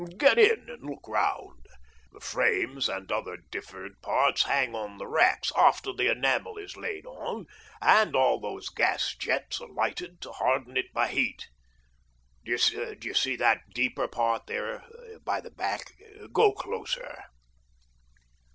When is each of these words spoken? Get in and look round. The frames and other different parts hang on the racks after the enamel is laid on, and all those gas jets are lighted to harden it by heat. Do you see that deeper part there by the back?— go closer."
Get 0.17 0.39
in 0.39 0.67
and 0.67 0.81
look 0.81 1.07
round. 1.07 1.67
The 2.11 2.19
frames 2.21 2.89
and 2.89 3.11
other 3.11 3.37
different 3.51 4.01
parts 4.01 4.41
hang 4.45 4.73
on 4.73 4.97
the 4.97 5.05
racks 5.05 5.51
after 5.55 5.93
the 5.93 6.09
enamel 6.09 6.57
is 6.57 6.75
laid 6.75 7.05
on, 7.05 7.45
and 7.83 8.15
all 8.15 8.39
those 8.39 8.69
gas 8.69 9.13
jets 9.15 9.61
are 9.61 9.69
lighted 9.69 10.19
to 10.21 10.31
harden 10.31 10.75
it 10.75 10.91
by 10.91 11.09
heat. 11.09 11.49
Do 12.43 12.57
you 13.03 13.13
see 13.13 13.35
that 13.35 13.61
deeper 13.75 14.07
part 14.07 14.47
there 14.47 14.83
by 15.23 15.39
the 15.39 15.51
back?— 15.51 15.91
go 16.33 16.51
closer." 16.51 17.25